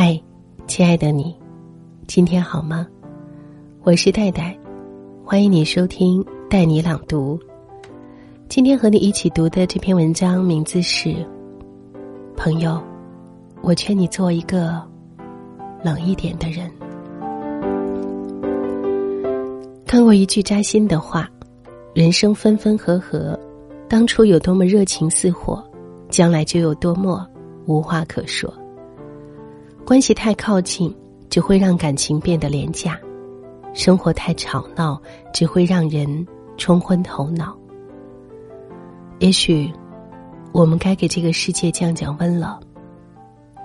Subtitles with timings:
[0.00, 0.16] 嗨，
[0.68, 1.34] 亲爱的你，
[2.06, 2.86] 今天好吗？
[3.82, 4.56] 我是戴戴，
[5.24, 7.36] 欢迎你收听带你朗读。
[8.48, 11.08] 今天和你一起读的这篇文章名字是
[12.36, 12.70] 《朋友》，
[13.60, 14.80] 我劝你做一个
[15.82, 16.70] 冷一点的人。
[19.84, 21.28] 看过一句扎心的话：
[21.92, 23.36] 人生分分合合，
[23.88, 25.60] 当初有多么热情似火，
[26.08, 27.26] 将来就有多么
[27.66, 28.48] 无话可说。
[29.88, 30.94] 关系太靠近，
[31.30, 32.92] 只会让感情变得廉价；
[33.72, 35.00] 生活太吵闹，
[35.32, 36.26] 只会让人
[36.58, 37.56] 冲昏头脑。
[39.18, 39.72] 也许，
[40.52, 42.60] 我们该给这个世界降降温了。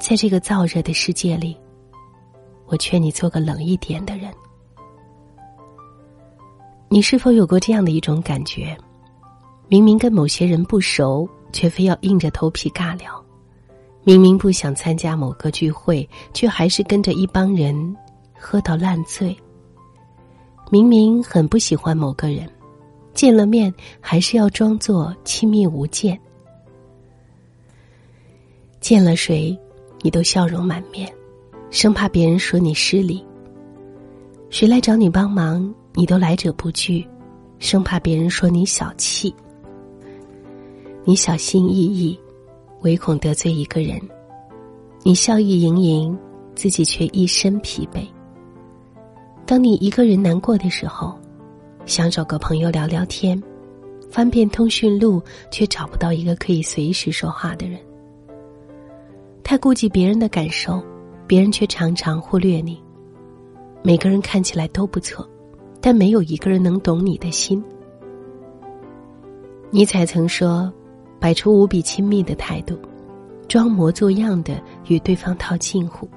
[0.00, 1.56] 在这个燥热的世界里，
[2.66, 4.32] 我劝你做个冷一点的人。
[6.88, 8.78] 你是否有过这样的一种感觉？
[9.66, 13.20] 明明跟某些人不熟，却非要硬着头皮尬聊。
[14.04, 17.96] 明明不想参加某个聚会，却还是跟着一帮人
[18.36, 19.36] 喝到烂醉。
[20.70, 22.50] 明明很不喜欢某个人，
[23.14, 26.18] 见了面还是要装作亲密无间。
[28.80, 29.56] 见了谁，
[30.00, 31.08] 你都笑容满面，
[31.70, 33.24] 生怕别人说你失礼。
[34.50, 37.06] 谁来找你帮忙，你都来者不拒，
[37.60, 39.32] 生怕别人说你小气。
[41.04, 42.18] 你小心翼翼。
[42.82, 44.00] 唯恐得罪一个人，
[45.04, 46.18] 你笑意盈盈，
[46.56, 48.04] 自己却一身疲惫。
[49.46, 51.14] 当你一个人难过的时候，
[51.86, 53.40] 想找个朋友聊聊天，
[54.10, 57.78] 翻遍通讯录，却找不到一个可以随时说话的人。
[59.44, 60.82] 太顾及别人的感受，
[61.26, 62.82] 别人却常常忽略你。
[63.82, 65.28] 每个人看起来都不错，
[65.80, 67.62] 但没有一个人能懂你的心。
[69.70, 70.72] 尼采曾说。
[71.22, 72.76] 摆出无比亲密的态度，
[73.46, 76.08] 装模作样的与对方套近乎，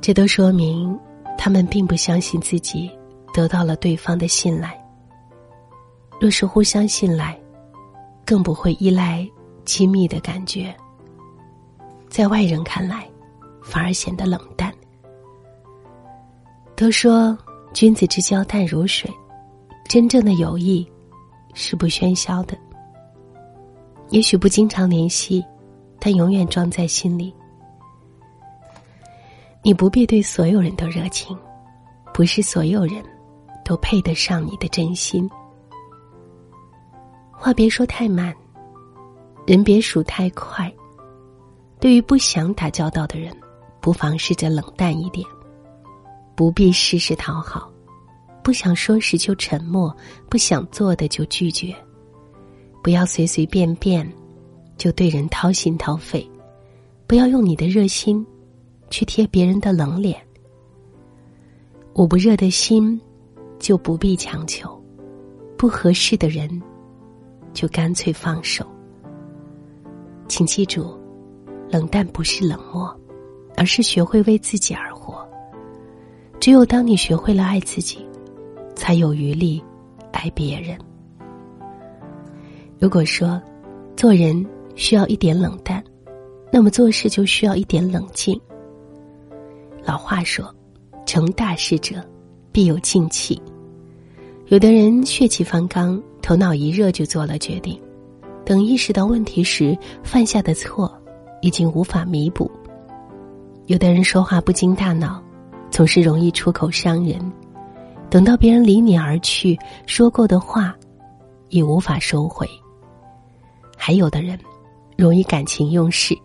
[0.00, 0.98] 这都说明
[1.36, 2.90] 他们并不相信自己
[3.34, 4.82] 得到了对方的信赖。
[6.18, 7.38] 若是互相信赖，
[8.24, 9.28] 更不会依赖
[9.66, 10.74] 亲密的感觉。
[12.08, 13.06] 在外人看来，
[13.62, 14.72] 反而显得冷淡。
[16.74, 17.36] 都说
[17.74, 19.10] 君子之交淡如水，
[19.86, 20.90] 真正的友谊
[21.52, 22.56] 是不喧嚣的。
[24.12, 25.42] 也许不经常联系，
[25.98, 27.34] 但永远装在心里。
[29.62, 31.36] 你不必对所有人都热情，
[32.12, 33.02] 不是所有人
[33.64, 35.28] 都配得上你的真心。
[37.30, 38.34] 话别说太满，
[39.46, 40.70] 人别数太快。
[41.80, 43.34] 对于不想打交道的人，
[43.80, 45.26] 不妨试着冷淡一点，
[46.34, 47.72] 不必事事讨好，
[48.44, 49.96] 不想说时就沉默，
[50.28, 51.74] 不想做的就拒绝。
[52.82, 54.06] 不要随随便便
[54.76, 56.28] 就对人掏心掏肺，
[57.06, 58.26] 不要用你的热心
[58.90, 60.20] 去贴别人的冷脸。
[61.94, 63.00] 捂不热的心
[63.60, 64.82] 就不必强求，
[65.56, 66.60] 不合适的人
[67.52, 68.66] 就干脆放手。
[70.26, 70.98] 请记住，
[71.70, 72.92] 冷淡不是冷漠，
[73.56, 75.24] 而是学会为自己而活。
[76.40, 78.04] 只有当你学会了爱自己，
[78.74, 79.62] 才有余力
[80.10, 80.76] 爱别人。
[82.82, 83.40] 如果说，
[83.96, 84.44] 做人
[84.74, 85.80] 需要一点冷淡，
[86.50, 88.36] 那么做事就需要一点冷静。
[89.84, 90.52] 老话说
[91.06, 92.04] ：“成大事者，
[92.50, 93.40] 必有静气。”
[94.50, 97.80] 有的人血气方刚，头脑一热就做了决定，
[98.44, 100.92] 等意识到问题时，犯下的错
[101.40, 102.50] 已经无法弥补。
[103.66, 105.22] 有的人说话不经大脑，
[105.70, 107.32] 总是容易出口伤人，
[108.10, 109.56] 等到别人离你而去，
[109.86, 110.74] 说过的话
[111.50, 112.44] 也无法收回。
[113.84, 114.38] 还有的人，
[114.96, 116.16] 容易感情用事，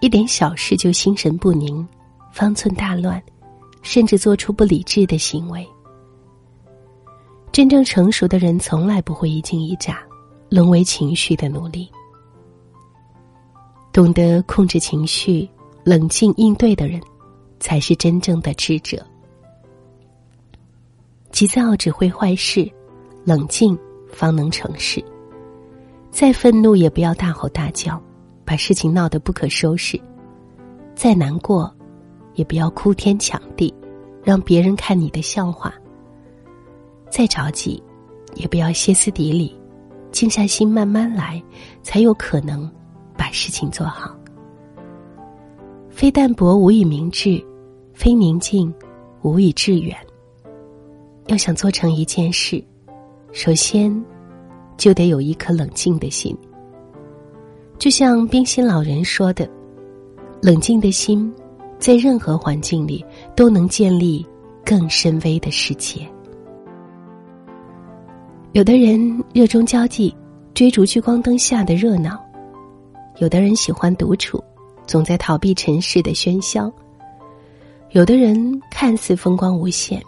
[0.00, 1.86] 一点小事就心神不宁，
[2.32, 3.22] 方寸大乱，
[3.82, 5.68] 甚至做出不理智的行为。
[7.52, 10.02] 真正成熟的人，从来不会一惊一乍，
[10.48, 11.86] 沦为情绪的奴隶。
[13.92, 15.46] 懂得控制情绪、
[15.84, 16.98] 冷静应对的人，
[17.60, 19.06] 才是真正的智者。
[21.30, 22.66] 急躁只会坏事，
[23.22, 23.78] 冷静
[24.10, 25.04] 方能成事。
[26.12, 28.00] 再愤怒也不要大吼大叫，
[28.44, 29.98] 把事情闹得不可收拾；
[30.94, 31.74] 再难过，
[32.34, 33.74] 也不要哭天抢地，
[34.22, 35.72] 让别人看你的笑话；
[37.08, 37.82] 再着急，
[38.34, 39.58] 也不要歇斯底里，
[40.10, 41.42] 静下心慢慢来，
[41.82, 42.70] 才有可能
[43.16, 44.14] 把事情做好。
[45.88, 47.42] 非淡泊无以明志，
[47.94, 48.72] 非宁静
[49.22, 49.96] 无以致远。
[51.28, 52.62] 要想做成一件事，
[53.32, 53.90] 首先。
[54.76, 56.36] 就得有一颗冷静的心，
[57.78, 59.48] 就像冰心老人说的
[60.42, 61.32] ：“冷静的心，
[61.78, 63.04] 在任何环境里
[63.36, 64.26] 都能建立
[64.64, 66.06] 更深微的世界。
[68.52, 70.14] 有的人热衷交际，
[70.52, 72.16] 追逐聚光灯下的热闹；
[73.18, 74.42] 有的人喜欢独处，
[74.86, 76.70] 总在逃避尘世的喧嚣；
[77.92, 80.02] 有的人看似风光无限，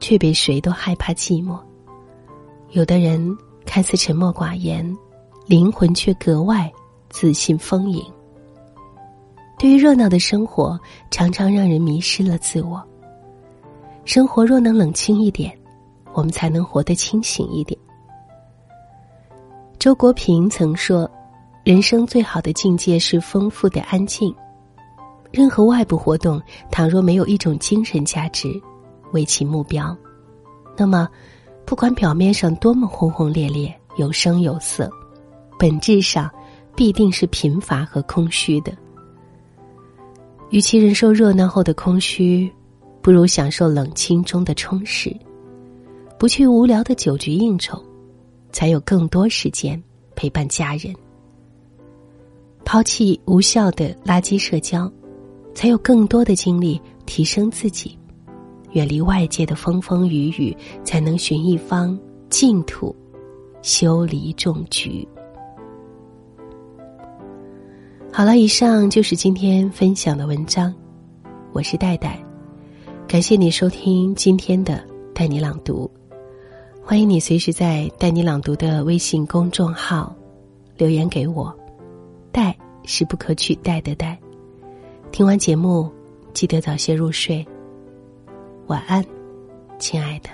[0.00, 1.58] 却比谁都害怕寂寞；
[2.70, 4.96] 有的人看似沉默寡言，
[5.46, 6.70] 灵魂却格外
[7.10, 8.04] 自信丰盈。
[9.58, 10.78] 对于热闹的生活，
[11.10, 12.82] 常常让人迷失了自我。
[14.04, 15.56] 生活若能冷清一点。
[16.14, 17.78] 我们才能活得清醒一点。
[19.78, 21.10] 周国平曾说
[21.64, 24.30] ：“人生最好的境界是丰富的安静。
[25.30, 26.38] 任何外部活动，
[26.70, 28.60] 倘若没有一种精神价值
[29.12, 29.96] 为其目标，
[30.76, 31.08] 那么，
[31.64, 34.90] 不管表面上多么轰轰烈烈、有声有色，
[35.58, 36.30] 本质上
[36.76, 38.72] 必定是贫乏和空虚的。
[40.50, 42.50] 与其忍受热闹后的空虚，
[43.00, 45.14] 不如享受冷清中的充实。”
[46.18, 47.82] 不去无聊的酒局应酬，
[48.52, 49.82] 才有更多时间
[50.14, 50.94] 陪伴家人；
[52.64, 54.88] 抛弃无效的垃圾社交，
[55.52, 57.98] 才有更多的精力提升自己；
[58.72, 61.98] 远离外界的风风雨雨，才能寻一方
[62.28, 62.94] 净土，
[63.62, 65.06] 修篱种菊。
[68.12, 70.74] 好了，以上就是今天分享的文章，
[71.52, 72.22] 我是戴戴，
[73.08, 74.82] 感谢你收听今天的
[75.14, 75.90] 带你朗读。
[76.84, 80.14] 欢迎你随时在“带你朗读”的微信公众号
[80.76, 81.54] 留言给我
[82.32, 84.18] ，“带”是不可取代的“带”。
[85.12, 85.90] 听完节目，
[86.34, 87.46] 记得早些入睡。
[88.72, 89.04] 晚安，
[89.78, 90.30] 亲爱的。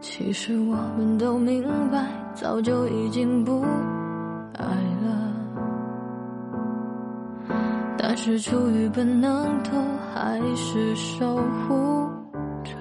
[0.00, 3.64] 其实我们都明白，早就已经不
[8.26, 9.70] 是出于本能，都
[10.12, 12.10] 还是守护
[12.64, 12.72] 着。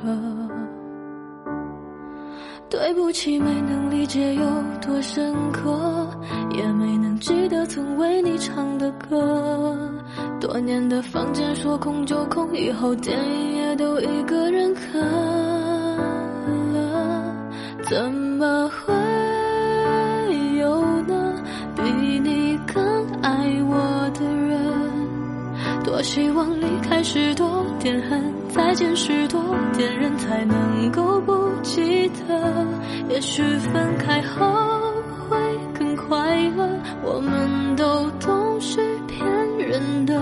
[2.68, 4.44] 对不起，没能理解有
[4.82, 6.10] 多深刻，
[6.50, 9.78] 也没能记得曾为你唱的歌。
[10.42, 15.00] 多年的房间说空就空，以后电影也都一个人看。
[17.84, 18.92] 怎么会
[25.96, 26.02] 我？
[26.04, 29.42] 希望离开时多点恨，再见时多
[29.78, 32.68] 点人，才能够不记得。
[33.10, 34.46] 也许分开后
[35.30, 35.38] 会
[35.74, 36.68] 更快乐，
[37.02, 38.78] 我们都懂是
[39.08, 39.26] 骗
[39.58, 40.22] 人的。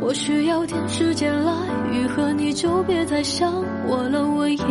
[0.00, 1.52] 我需要点时间来
[1.92, 3.52] 愈合，你就别再想
[3.86, 4.64] 我了，我也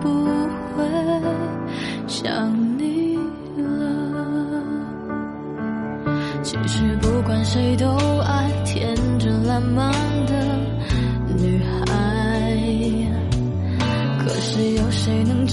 [0.00, 0.24] 不。
[0.76, 0.84] 会
[2.06, 3.16] 想你
[3.56, 3.64] 了。
[6.42, 7.95] 其实不管谁都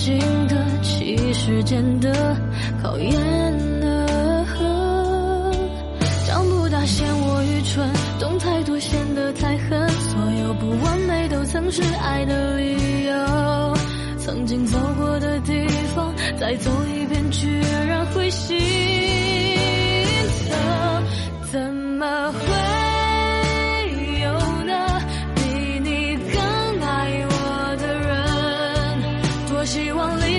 [0.04, 0.20] 经
[0.50, 2.36] 得起时间的
[2.82, 4.46] 考验呢？
[6.28, 7.90] 长不大嫌我愚蠢，
[8.20, 13.78] 懂太多显得太狠，所有不完美都曾是爱的理由。
[14.18, 18.60] 曾经走过的地方，再走一遍，居然会心
[20.50, 21.04] 疼。
[21.50, 22.40] 怎么会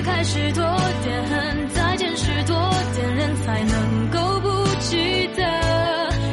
[0.04, 0.62] 开始多
[1.02, 2.54] 点恨，再见时多
[2.94, 4.48] 点人，才能够不
[4.80, 5.42] 记得。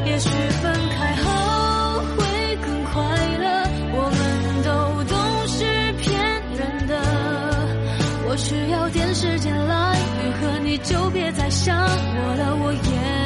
[0.05, 3.01] 也许分开后会更快
[3.39, 3.45] 乐，
[3.93, 4.19] 我们
[4.63, 4.69] 都
[5.05, 5.63] 懂是
[5.93, 6.11] 骗
[6.57, 6.91] 人的。
[8.27, 13.20] 我需要点时间来愈合，你就别再想我了，我也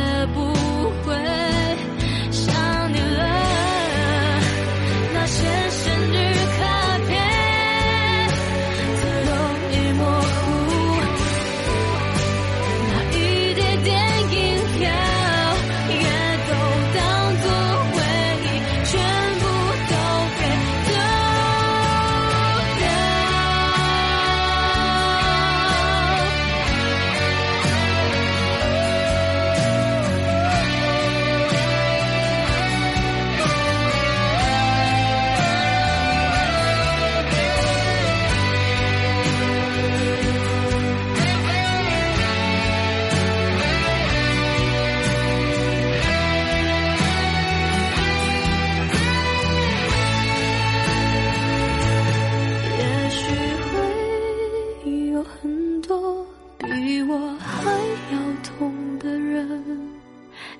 [57.15, 57.71] 我还
[58.11, 59.89] 要痛的人，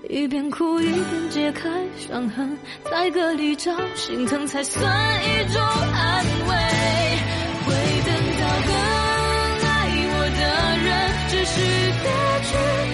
[0.09, 2.57] 一边哭一边揭开伤痕，
[2.89, 4.81] 在歌里找心疼，才算
[5.21, 6.55] 一种安慰。
[7.65, 7.73] 会
[8.05, 8.09] 等
[8.39, 8.71] 到更
[9.67, 9.69] 爱
[10.07, 10.41] 我的
[10.85, 10.87] 人，
[11.27, 11.59] 只是
[11.99, 12.07] 别
[12.47, 12.49] 去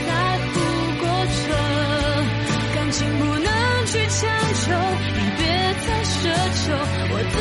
[0.07, 0.11] 在
[0.47, 0.57] 乎
[0.97, 1.05] 过
[1.37, 1.45] 程，
[2.73, 3.47] 感情不能
[3.85, 4.19] 去强
[4.57, 4.73] 求，
[5.13, 5.39] 也别
[5.85, 6.17] 再奢
[6.65, 6.73] 求，
[7.13, 7.37] 我自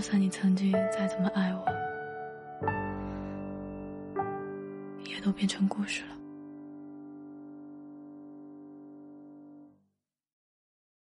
[0.00, 1.62] 就算你曾经再怎么爱我，
[5.04, 6.19] 也都变成故事了。